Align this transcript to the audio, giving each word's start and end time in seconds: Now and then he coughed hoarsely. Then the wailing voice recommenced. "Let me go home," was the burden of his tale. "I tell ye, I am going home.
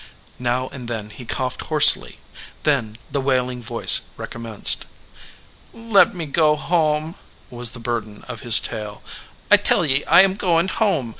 Now 0.39 0.67
and 0.69 0.87
then 0.87 1.11
he 1.11 1.25
coughed 1.25 1.61
hoarsely. 1.61 2.17
Then 2.63 2.97
the 3.11 3.21
wailing 3.21 3.61
voice 3.61 4.01
recommenced. 4.17 4.85
"Let 5.73 6.15
me 6.15 6.25
go 6.25 6.55
home," 6.55 7.13
was 7.51 7.69
the 7.77 7.79
burden 7.79 8.23
of 8.27 8.39
his 8.39 8.59
tale. 8.59 9.03
"I 9.51 9.57
tell 9.57 9.85
ye, 9.85 10.03
I 10.05 10.21
am 10.21 10.33
going 10.33 10.69
home. 10.69 11.09